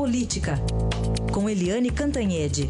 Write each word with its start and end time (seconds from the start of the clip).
Política, 0.00 0.52
com 1.30 1.46
Eliane 1.46 1.90
Cantanhede. 1.90 2.62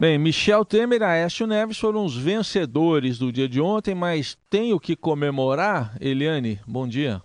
Bem, 0.00 0.18
Michel 0.18 0.64
Temer 0.64 1.00
e 1.00 1.04
Aécio 1.04 1.46
Neves 1.46 1.78
foram 1.78 2.04
os 2.04 2.18
vencedores 2.18 3.20
do 3.20 3.30
dia 3.30 3.48
de 3.48 3.60
ontem, 3.60 3.94
mas 3.94 4.34
tem 4.50 4.72
o 4.72 4.80
que 4.80 4.96
comemorar? 4.96 5.96
Eliane, 6.00 6.58
bom 6.66 6.88
dia. 6.88 7.22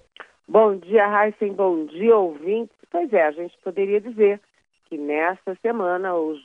Bom 0.47 0.77
dia, 0.77 1.25
Heisen, 1.25 1.55
bom 1.55 1.87
dia, 1.87 2.15
ouvintes. 2.15 2.77
Pois 2.91 3.11
é, 3.11 3.25
a 3.25 3.31
gente 3.31 3.57
poderia 3.63 3.99
dizer 3.99 4.39
que 4.85 4.95
nesta 4.95 5.57
semana 5.63 6.13
os 6.13 6.37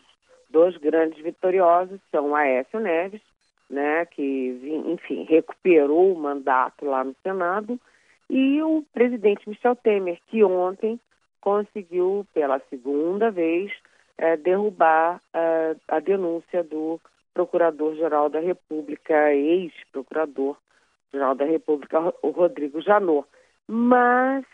dois 0.52 0.76
grandes 0.76 1.20
vitoriosos 1.22 1.98
são 2.10 2.36
Aécio 2.36 2.78
Neves, 2.78 3.22
né, 3.68 4.06
que, 4.06 4.82
enfim, 4.86 5.24
recuperou 5.24 6.12
o 6.12 6.18
mandato 6.18 6.84
lá 6.84 7.02
no 7.02 7.16
Senado, 7.22 7.80
e 8.28 8.62
o 8.62 8.84
presidente 8.92 9.48
Michel 9.48 9.74
Temer, 9.74 10.20
que 10.28 10.44
ontem 10.44 11.00
conseguiu, 11.40 12.26
pela 12.32 12.60
segunda 12.70 13.30
vez, 13.30 13.72
é, 14.18 14.36
derrubar 14.36 15.20
é, 15.34 15.74
a 15.88 16.00
denúncia 16.00 16.62
do 16.62 17.00
Procurador-Geral 17.34 18.28
da 18.28 18.40
República, 18.40 19.32
ex-Procurador-Geral 19.32 21.34
da 21.34 21.44
República, 21.44 22.14
o 22.22 22.30
Rodrigo 22.30 22.80
Janot. 22.80 23.26
Mas 23.66 24.44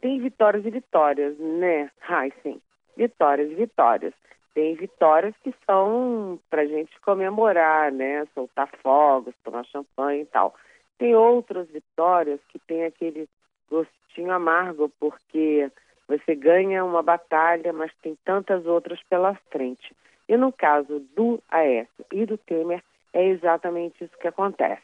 tem 0.00 0.20
vitórias 0.20 0.64
e 0.64 0.70
vitórias, 0.70 1.36
né, 1.38 1.90
Heisen? 2.08 2.60
Vitórias 2.96 3.50
e 3.50 3.54
vitórias. 3.54 4.14
Tem 4.58 4.74
vitórias 4.74 5.36
que 5.44 5.54
são 5.64 6.36
para 6.50 6.66
gente 6.66 6.90
comemorar, 7.02 7.92
né? 7.92 8.26
Soltar 8.34 8.68
fogos, 8.82 9.32
tomar 9.44 9.64
champanhe 9.66 10.22
e 10.22 10.26
tal. 10.26 10.52
Tem 10.98 11.14
outras 11.14 11.68
vitórias 11.68 12.40
que 12.48 12.58
tem 12.58 12.84
aquele 12.84 13.28
gostinho 13.70 14.32
amargo, 14.32 14.90
porque 14.98 15.70
você 16.08 16.34
ganha 16.34 16.84
uma 16.84 17.04
batalha, 17.04 17.72
mas 17.72 17.92
tem 18.02 18.18
tantas 18.24 18.66
outras 18.66 19.00
pela 19.04 19.36
frente. 19.48 19.94
E 20.28 20.36
no 20.36 20.52
caso 20.52 20.98
do 21.14 21.40
Aécio 21.48 22.04
e 22.12 22.26
do 22.26 22.36
Temer, 22.36 22.82
é 23.12 23.26
exatamente 23.26 24.02
isso 24.02 24.18
que 24.18 24.26
acontece. 24.26 24.82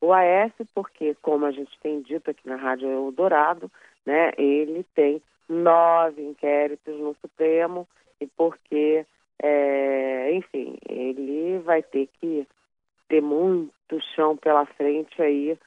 O 0.00 0.12
Aécio, 0.12 0.64
porque, 0.72 1.16
como 1.20 1.46
a 1.46 1.50
gente 1.50 1.76
tem 1.80 2.00
dito 2.00 2.30
aqui 2.30 2.48
na 2.48 2.54
Rádio 2.54 2.88
Eldorado, 2.88 3.68
né, 4.06 4.30
ele 4.38 4.86
tem 4.94 5.20
nove 5.48 6.22
inquéritos 6.22 6.96
no 7.00 7.16
Supremo 7.20 7.88
e 8.20 8.26
porque, 8.28 9.04
vai 11.76 11.82
ter 11.82 12.08
que 12.20 12.46
ter 13.08 13.20
muito 13.20 14.00
chão 14.14 14.36
pela 14.36 14.64
frente 14.64 15.20
aí 15.20 15.58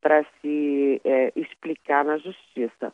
para 0.00 0.24
se 0.40 1.00
é, 1.04 1.32
explicar 1.36 2.04
na 2.04 2.16
justiça. 2.16 2.92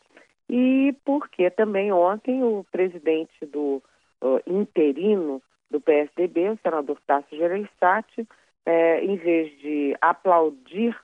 E 0.49 0.93
porque 1.05 1.49
também 1.49 1.91
ontem 1.91 2.43
o 2.43 2.65
presidente 2.71 3.45
do 3.45 3.81
uh, 4.21 4.41
interino 4.45 5.41
do 5.71 5.79
PSDB, 5.81 6.49
o 6.49 6.59
senador 6.61 6.99
Tasso 7.07 7.35
Gereissati, 7.35 8.27
é, 8.65 9.03
em 9.03 9.15
vez 9.15 9.57
de 9.59 9.95
aplaudir 10.01 10.95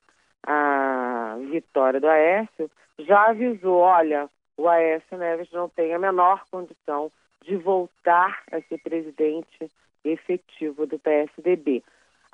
a 0.44 1.36
vitória 1.50 2.00
do 2.00 2.08
Aécio, 2.08 2.70
já 2.98 3.30
avisou, 3.30 3.78
olha, 3.78 4.28
o 4.56 4.68
Aécio 4.68 5.16
Neves 5.16 5.50
não 5.50 5.68
tem 5.68 5.94
a 5.94 5.98
menor 5.98 6.44
condição 6.50 7.10
de 7.44 7.56
voltar 7.56 8.42
a 8.52 8.60
ser 8.62 8.78
presidente 8.78 9.70
efetivo 10.04 10.86
do 10.86 10.98
PSDB. 10.98 11.82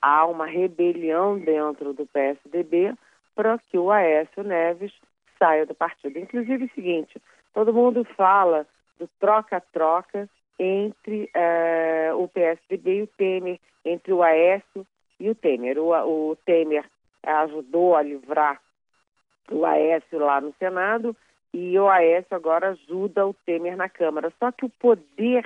Há 0.01 0.27
uma 0.27 0.47
rebelião 0.47 1.39
dentro 1.39 1.93
do 1.93 2.07
PSDB 2.07 2.95
para 3.35 3.59
que 3.59 3.79
o 3.79 3.91
Aécio 3.91 4.43
Neves 4.43 4.93
saia 5.39 5.67
do 5.67 5.75
partido. 5.75 6.19
Inclusive 6.19 6.65
o 6.65 6.75
seguinte, 6.75 7.21
todo 7.55 7.73
mundo 7.73 8.05
fala 8.17 8.67
do 8.99 9.09
troca-troca 9.21 10.29
entre 10.59 11.31
uh, 11.35 12.17
o 12.17 12.29
PSDB 12.29 12.99
e 12.99 13.03
o 13.03 13.07
Temer, 13.07 13.61
entre 13.85 14.13
o 14.13 14.23
Aécio 14.23 14.87
e 15.21 15.31
o 15.31 15.35
Temer. 15.35 15.79
O, 15.79 16.31
o 16.31 16.37
Temer 16.37 16.85
ajudou 17.23 17.97
a 17.97 18.03
livrar 18.03 18.61
o 19.51 19.65
Aécio 19.65 20.19
lá 20.19 20.41
no 20.41 20.53
Senado 20.59 21.17
e 21.53 21.79
o 21.79 21.89
Aécio 21.89 22.37
agora 22.37 22.71
ajuda 22.71 23.27
o 23.27 23.35
Temer 23.35 23.77
na 23.77 23.89
Câmara. 23.89 24.33
Só 24.39 24.53
que 24.53 24.67
o 24.67 24.69
poder 24.69 25.45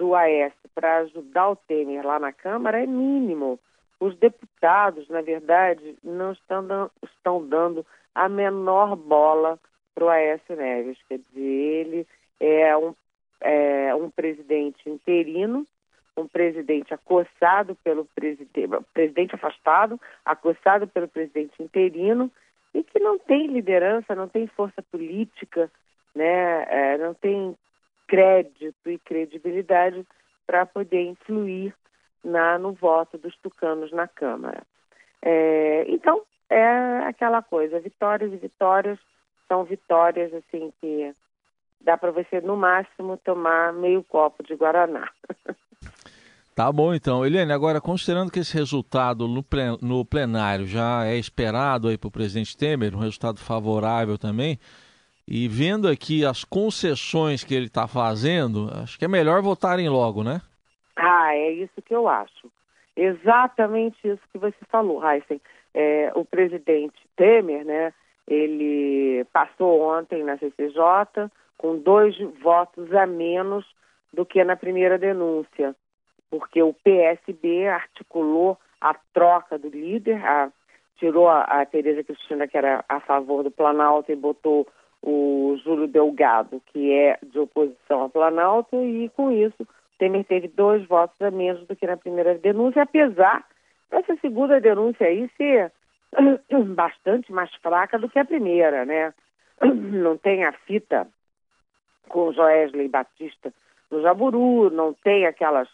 do 0.00 0.14
Aécio 0.14 0.58
para 0.74 0.96
ajudar 1.00 1.50
o 1.50 1.56
Temer 1.56 2.06
lá 2.06 2.18
na 2.18 2.32
Câmara 2.32 2.82
é 2.82 2.86
mínimo. 2.86 3.60
Os 4.00 4.16
deputados, 4.16 5.06
na 5.10 5.20
verdade, 5.20 5.94
não 6.02 6.32
estão, 6.32 6.90
estão 7.04 7.46
dando 7.46 7.84
a 8.14 8.26
menor 8.26 8.96
bola 8.96 9.58
para 9.94 10.04
o 10.04 10.08
Aécio 10.08 10.56
Neves. 10.56 10.96
Quer 11.06 11.18
dizer, 11.18 11.42
ele 11.42 12.06
é 12.40 12.74
um, 12.78 12.94
é 13.42 13.94
um 13.94 14.08
presidente 14.08 14.88
interino, 14.88 15.66
um 16.16 16.26
presidente 16.26 16.94
acossado 16.94 17.74
pelo 17.84 18.06
presidente, 18.06 18.70
presidente 18.94 19.34
afastado, 19.34 20.00
acossado 20.24 20.88
pelo 20.88 21.08
presidente 21.08 21.62
interino, 21.62 22.30
e 22.72 22.82
que 22.82 22.98
não 22.98 23.18
tem 23.18 23.48
liderança, 23.48 24.14
não 24.14 24.28
tem 24.28 24.46
força 24.46 24.80
política, 24.90 25.70
né, 26.14 26.64
é, 26.70 26.96
não 26.96 27.12
tem 27.12 27.54
crédito 28.10 28.90
e 28.90 28.98
credibilidade 28.98 30.04
para 30.44 30.66
poder 30.66 31.02
influir 31.02 31.72
na, 32.24 32.58
no 32.58 32.72
voto 32.72 33.16
dos 33.16 33.36
tucanos 33.36 33.92
na 33.92 34.08
Câmara. 34.08 34.64
É, 35.22 35.84
então, 35.86 36.22
é 36.50 37.06
aquela 37.06 37.40
coisa, 37.40 37.78
vitórias 37.78 38.32
e 38.32 38.36
vitórias 38.36 38.98
são 39.46 39.62
vitórias 39.62 40.34
assim 40.34 40.72
que 40.80 41.14
dá 41.80 41.96
para 41.96 42.10
você 42.10 42.40
no 42.40 42.56
máximo 42.56 43.16
tomar 43.16 43.72
meio 43.72 44.02
copo 44.02 44.42
de 44.42 44.56
guaraná. 44.56 45.08
Tá 46.52 46.70
bom 46.70 46.92
então, 46.92 47.24
Eliane. 47.24 47.52
Agora 47.52 47.80
considerando 47.80 48.30
que 48.30 48.40
esse 48.40 48.52
resultado 48.52 49.26
no 49.26 50.04
plenário 50.04 50.66
já 50.66 51.06
é 51.06 51.16
esperado 51.16 51.88
aí 51.88 51.96
para 51.96 52.08
o 52.08 52.10
presidente 52.10 52.54
Temer, 52.54 52.94
um 52.94 52.98
resultado 52.98 53.38
favorável 53.38 54.18
também, 54.18 54.58
e 55.30 55.46
vendo 55.46 55.88
aqui 55.88 56.24
as 56.24 56.44
concessões 56.44 57.44
que 57.44 57.54
ele 57.54 57.66
está 57.66 57.86
fazendo, 57.86 58.68
acho 58.82 58.98
que 58.98 59.04
é 59.04 59.08
melhor 59.08 59.40
votarem 59.40 59.88
logo, 59.88 60.24
né? 60.24 60.40
Ah, 60.96 61.34
é 61.34 61.52
isso 61.52 61.80
que 61.82 61.94
eu 61.94 62.08
acho. 62.08 62.50
Exatamente 62.96 63.96
isso 64.04 64.20
que 64.32 64.38
você 64.38 64.58
falou, 64.68 65.02
Heisen 65.02 65.40
é, 65.74 66.10
o 66.14 66.24
presidente 66.24 66.98
Temer, 67.16 67.64
né, 67.64 67.92
ele 68.26 69.24
passou 69.32 69.80
ontem 69.82 70.22
na 70.22 70.38
CCJ 70.38 71.30
com 71.56 71.78
dois 71.78 72.16
votos 72.42 72.92
a 72.94 73.06
menos 73.06 73.64
do 74.12 74.24
que 74.24 74.42
na 74.42 74.56
primeira 74.56 74.98
denúncia, 74.98 75.74
porque 76.30 76.62
o 76.62 76.72
PSB 76.72 77.68
articulou 77.68 78.58
a 78.80 78.94
troca 79.12 79.58
do 79.58 79.68
líder, 79.68 80.24
a, 80.24 80.50
tirou 80.98 81.28
a, 81.28 81.42
a 81.42 81.66
Tereza 81.66 82.02
Cristina, 82.02 82.48
que 82.48 82.56
era 82.56 82.84
a 82.88 83.00
favor 83.00 83.42
do 83.42 83.50
Planalto, 83.50 84.10
e 84.10 84.16
botou 84.16 84.66
o 85.02 85.56
Júlio 85.64 85.88
Delgado, 85.88 86.62
que 86.66 86.92
é 86.92 87.18
de 87.22 87.38
oposição 87.38 88.00
ao 88.00 88.10
Planalto, 88.10 88.76
e 88.84 89.08
com 89.10 89.30
isso 89.30 89.66
Temer 89.98 90.24
teve 90.24 90.48
dois 90.48 90.86
votos 90.86 91.20
a 91.20 91.30
menos 91.30 91.66
do 91.66 91.76
que 91.76 91.86
na 91.86 91.96
primeira 91.96 92.34
denúncia, 92.38 92.82
apesar 92.82 93.46
essa 93.90 94.16
segunda 94.16 94.60
denúncia 94.60 95.06
aí 95.06 95.28
ser 95.36 95.72
bastante 96.74 97.32
mais 97.32 97.52
fraca 97.56 97.98
do 97.98 98.08
que 98.08 98.18
a 98.18 98.24
primeira, 98.24 98.84
né? 98.84 99.12
Não 99.62 100.16
tem 100.16 100.44
a 100.44 100.52
fita 100.52 101.06
com 102.08 102.32
Joesley 102.32 102.88
Batista 102.88 103.52
no 103.90 104.00
Jaburu, 104.02 104.70
não 104.70 104.92
tem 104.92 105.26
aquelas, 105.26 105.68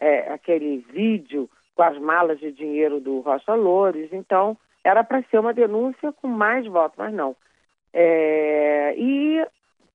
é, 0.00 0.32
aquele 0.32 0.78
vídeo 0.90 1.50
com 1.74 1.82
as 1.82 1.98
malas 1.98 2.38
de 2.38 2.52
dinheiro 2.52 3.00
do 3.00 3.20
Rocha 3.20 3.54
Loures, 3.54 4.12
então 4.12 4.56
era 4.84 5.02
para 5.02 5.22
ser 5.24 5.38
uma 5.38 5.52
denúncia 5.52 6.12
com 6.12 6.28
mais 6.28 6.66
votos, 6.66 6.96
mas 6.96 7.12
não. 7.12 7.34
É, 7.98 8.94
e 8.98 9.42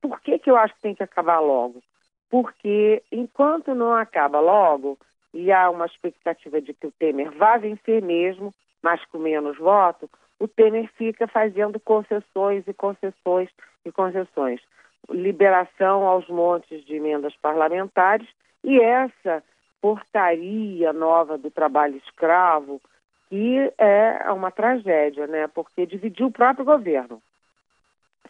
por 0.02 0.20
que, 0.22 0.40
que 0.40 0.50
eu 0.50 0.58
acho 0.58 0.74
que 0.74 0.82
tem 0.82 0.96
que 0.96 1.04
acabar 1.04 1.40
logo? 1.40 1.84
Porque 2.32 3.04
enquanto 3.12 3.76
não 3.76 3.94
acaba 3.94 4.40
logo, 4.40 4.98
e 5.32 5.52
há 5.52 5.70
uma 5.70 5.86
expectativa 5.86 6.60
de 6.60 6.74
que 6.74 6.88
o 6.88 6.92
Temer 6.92 7.32
vá 7.32 7.58
vencer 7.58 8.02
mesmo, 8.02 8.52
mas 8.82 9.06
com 9.06 9.20
menos 9.20 9.56
votos, 9.60 10.10
o 10.40 10.48
Temer 10.48 10.90
fica 10.98 11.28
fazendo 11.28 11.80
concessões 11.80 12.68
e 12.68 12.74
concessões 12.74 13.50
e 13.86 13.92
concessões. 13.92 14.60
Liberação 15.08 16.08
aos 16.08 16.28
montes 16.28 16.84
de 16.84 16.96
emendas 16.96 17.36
parlamentares 17.36 18.28
e 18.64 18.80
essa 18.82 19.44
portaria 19.80 20.92
nova 20.92 21.38
do 21.38 21.52
trabalho 21.52 21.98
escravo, 21.98 22.82
que 23.30 23.72
é 23.78 24.32
uma 24.32 24.50
tragédia, 24.50 25.28
né? 25.28 25.48
Porque 25.48 25.86
dividiu 25.86 26.28
o 26.28 26.32
próprio 26.32 26.66
governo. 26.66 27.22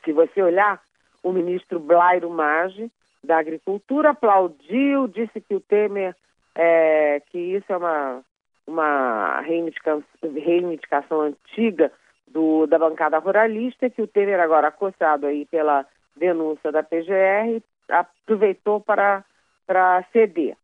Se 0.03 0.11
você 0.11 0.41
olhar, 0.41 0.81
o 1.23 1.31
ministro 1.31 1.79
Blairo 1.79 2.29
Maggi, 2.29 2.91
da 3.23 3.37
Agricultura, 3.37 4.11
aplaudiu, 4.11 5.07
disse 5.07 5.39
que 5.39 5.55
o 5.55 5.59
Temer 5.59 6.15
é, 6.55 7.21
que 7.31 7.37
isso 7.37 7.71
é 7.71 7.77
uma 7.77 8.23
uma 8.65 9.41
reivindicação, 9.41 10.03
reivindicação 10.21 11.21
antiga 11.21 11.91
do, 12.27 12.65
da 12.65 12.79
bancada 12.79 13.17
ruralista, 13.17 13.89
que 13.89 14.01
o 14.01 14.07
Temer 14.07 14.39
agora 14.39 14.67
acossado 14.67 15.25
aí 15.25 15.45
pela 15.45 15.85
denúncia 16.15 16.71
da 16.71 16.83
PGR, 16.83 17.61
aproveitou 17.89 18.79
para, 18.79 19.23
para 19.67 20.03
ceder. 20.13 20.55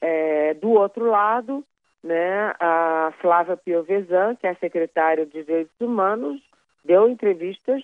É, 0.00 0.54
do 0.54 0.70
outro 0.70 1.06
lado, 1.06 1.64
né, 2.02 2.54
a 2.60 3.12
Flávia 3.20 3.56
Piovesan, 3.56 4.36
que 4.36 4.46
é 4.46 4.54
secretária 4.54 5.24
de 5.26 5.44
Direitos 5.44 5.80
Humanos, 5.80 6.40
deu 6.84 7.08
entrevistas 7.08 7.82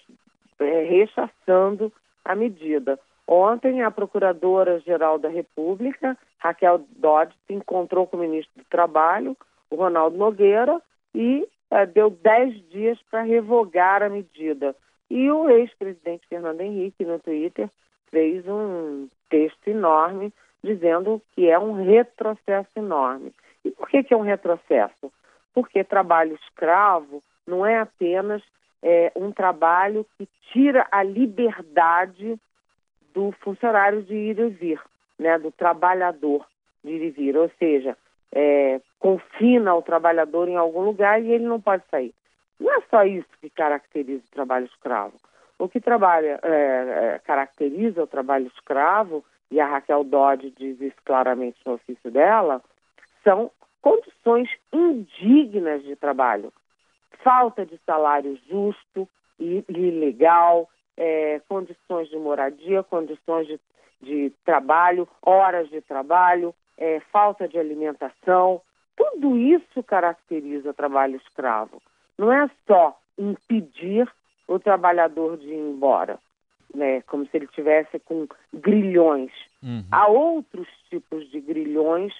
é, 0.61 0.85
rechaçando 0.85 1.93
a 2.25 2.35
medida. 2.35 2.99
Ontem, 3.27 3.83
a 3.83 3.91
Procuradora-Geral 3.91 5.19
da 5.19 5.29
República, 5.29 6.17
Raquel 6.39 6.85
Dodge, 6.97 7.35
se 7.47 7.53
encontrou 7.53 8.07
com 8.07 8.17
o 8.17 8.21
ministro 8.21 8.53
do 8.57 8.65
Trabalho, 8.65 9.37
o 9.71 9.77
Ronaldo 9.77 10.17
Nogueira, 10.17 10.81
e 11.15 11.47
é, 11.71 11.85
deu 11.85 12.11
10 12.11 12.69
dias 12.71 12.99
para 13.11 13.23
revogar 13.23 14.03
a 14.03 14.09
medida. 14.09 14.75
E 15.11 15.31
o 15.31 15.49
ex-presidente 15.51 16.27
Fernando 16.27 16.61
Henrique, 16.61 17.05
no 17.05 17.19
Twitter, 17.19 17.69
fez 18.11 18.47
um 18.47 19.09
texto 19.29 19.69
enorme 19.69 20.33
dizendo 20.63 21.23
que 21.35 21.49
é 21.49 21.59
um 21.59 21.73
retrocesso 21.73 22.71
enorme. 22.77 23.33
E 23.65 23.71
por 23.71 23.89
que, 23.89 24.03
que 24.03 24.15
é 24.15 24.17
um 24.17 24.23
retrocesso? 24.23 25.13
Porque 25.55 25.85
trabalho 25.85 26.35
escravo 26.35 27.23
não 27.47 27.65
é 27.65 27.79
apenas 27.79 28.43
é, 28.83 29.13
um 29.17 29.33
trabalho 29.33 30.07
que 30.17 30.29
tira 30.53 30.87
a 30.91 31.03
liberdade 31.03 32.39
do 33.15 33.33
funcionário 33.41 34.03
de 34.03 34.15
ir 34.15 34.39
e 34.39 34.49
vir, 34.49 34.81
né, 35.19 35.39
do 35.39 35.51
trabalhador 35.51 36.47
de 36.85 36.91
ir 36.91 37.03
e 37.03 37.11
vir, 37.11 37.37
ou 37.37 37.51
seja, 37.59 37.97
é, 38.33 38.81
confina 38.99 39.75
o 39.75 39.83
trabalhador 39.83 40.49
em 40.49 40.57
algum 40.57 40.83
lugar 40.83 41.21
e 41.23 41.33
ele 41.33 41.45
não 41.45 41.61
pode 41.61 41.83
sair. 41.91 42.15
Não 42.61 42.73
é 42.73 42.81
só 42.91 43.05
isso 43.05 43.29
que 43.41 43.51
caracteriza 43.51 44.23
o 44.27 44.35
trabalho 44.35 44.67
escravo. 44.67 45.15
O 45.59 45.69
que 45.69 45.81
trabalha, 45.81 46.39
é, 46.43 46.49
é, 46.51 47.21
caracteriza 47.25 48.03
o 48.03 48.07
trabalho 48.07 48.47
escravo, 48.47 49.25
e 49.51 49.61
a 49.61 49.67
Raquel 49.67 50.05
Dodge 50.05 50.53
diz 50.57 50.81
isso 50.81 50.97
claramente 51.05 51.59
no 51.65 51.75
ofício 51.75 52.11
dela, 52.11 52.63
são 53.25 53.51
condições 53.81 54.49
indignas 54.73 55.83
de 55.83 55.97
trabalho. 55.97 56.53
Falta 57.23 57.65
de 57.67 57.79
salário 57.85 58.38
justo 58.49 59.09
e, 59.38 59.65
e 59.69 59.91
legal, 59.91 60.69
é, 60.97 61.41
condições 61.49 62.09
de 62.09 62.17
moradia, 62.17 62.82
condições 62.82 63.47
de, 63.47 63.61
de 64.00 64.32
trabalho, 64.44 65.09
horas 65.23 65.69
de 65.70 65.81
trabalho, 65.81 66.55
é, 66.76 67.00
falta 67.12 67.49
de 67.49 67.59
alimentação. 67.59 68.61
Tudo 68.97 69.37
isso 69.37 69.82
caracteriza 69.82 70.70
o 70.70 70.75
trabalho 70.75 71.17
escravo. 71.17 71.81
Não 72.17 72.32
é 72.32 72.50
só 72.67 72.99
impedir 73.17 74.09
o 74.47 74.59
trabalhador 74.59 75.37
de 75.37 75.49
ir 75.49 75.59
embora, 75.59 76.19
né, 76.75 77.03
como 77.03 77.26
se 77.26 77.37
ele 77.37 77.47
tivesse 77.49 77.99
com 78.00 78.26
grilhões. 78.53 79.31
Uhum. 79.62 79.85
Há 79.91 80.09
outros 80.09 80.67
tipos 80.88 81.29
de 81.31 81.41
grilhões 81.41 82.12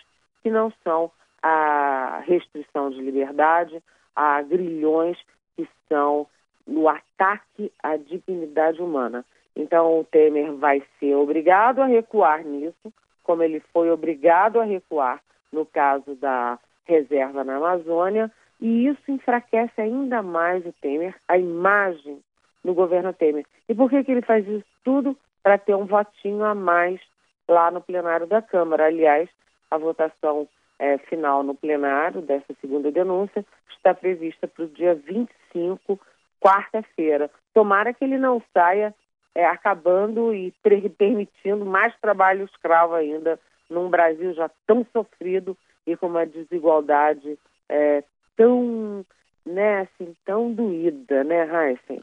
que 0.43 0.51
não 0.51 0.73
são 0.85 1.11
a 1.43 2.23
restrição 2.27 2.91
de 2.91 3.01
liberdade, 3.01 3.83
há 4.19 4.43
grilhões 4.43 5.17
que 5.57 5.69
são 5.89 6.27
no 6.67 6.89
ataque 6.89 7.73
à 7.81 7.97
dignidade 7.97 8.83
humana. 8.83 9.25
Então, 9.55 10.01
o 10.01 10.05
Temer 10.05 10.53
vai 10.55 10.83
ser 10.99 11.15
obrigado 11.15 11.81
a 11.81 11.87
recuar 11.87 12.45
nisso, 12.45 12.93
como 13.23 13.45
ele 13.45 13.61
foi 13.73 13.91
obrigado 13.91 14.61
a 14.61 14.65
recuar 14.65 15.23
no 15.53 15.65
caso 15.65 16.17
da 16.17 16.59
reserva 16.85 17.45
na 17.45 17.57
Amazônia, 17.57 18.31
e 18.61 18.89
isso 18.89 19.11
enfraquece 19.11 19.81
ainda 19.81 20.21
mais 20.21 20.67
o 20.67 20.73
Temer, 20.73 21.15
a 21.29 21.39
imagem 21.39 22.19
do 22.65 22.75
governo 22.75 23.13
Temer. 23.13 23.47
E 23.69 23.75
por 23.75 23.89
que, 23.89 24.03
que 24.03 24.11
ele 24.11 24.23
faz 24.23 24.47
isso 24.49 24.67
tudo? 24.83 25.17
Para 25.43 25.59
ter 25.59 25.77
um 25.77 25.87
votinho 25.87 26.45
a 26.45 26.55
mais 26.55 27.01
lá 27.49 27.71
no 27.71 27.81
plenário 27.81 28.27
da 28.27 28.43
Câmara. 28.43 28.87
Aliás, 28.87 29.29
a 29.71 29.79
votação 29.79 30.49
é, 30.79 30.99
final 30.99 31.43
no 31.43 31.55
plenário 31.55 32.23
dessa 32.23 32.55
segunda 32.61 32.91
denúncia 32.91 33.45
está 33.77 33.95
prevista 33.95 34.47
para 34.47 34.65
o 34.65 34.69
dia 34.69 34.95
25, 34.95 35.99
quarta-feira. 36.41 37.31
Tomara 37.55 37.93
que 37.93 38.05
ele 38.05 38.19
não 38.19 38.43
saia 38.53 38.95
é, 39.35 39.47
acabando 39.47 40.35
e 40.35 40.53
permitindo 40.97 41.65
mais 41.65 41.95
trabalho 42.01 42.45
escravo 42.45 42.95
ainda 42.95 43.39
num 43.69 43.89
Brasil 43.89 44.33
já 44.35 44.51
tão 44.67 44.87
sofrido 44.93 45.57
e 45.87 45.97
com 45.97 46.07
uma 46.07 46.27
desigualdade 46.27 47.39
é, 47.69 48.03
tão, 48.37 49.05
né, 49.45 49.81
assim, 49.81 50.15
tão 50.25 50.53
doída, 50.53 51.25
né, 51.25 51.45
Heisen? 51.45 52.01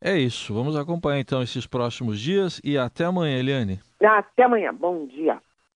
É 0.00 0.16
isso. 0.16 0.54
Vamos 0.54 0.76
acompanhar 0.76 1.20
então 1.20 1.42
esses 1.42 1.66
próximos 1.66 2.20
dias 2.20 2.60
e 2.62 2.76
até 2.76 3.04
amanhã, 3.04 3.38
Eliane. 3.38 3.80
Até 4.00 4.44
amanhã. 4.44 4.72
Bom 4.74 5.06
dia. 5.06 5.40